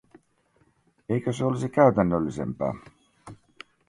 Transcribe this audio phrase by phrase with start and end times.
[1.09, 2.73] Eikö se olisi käytännöllisempää?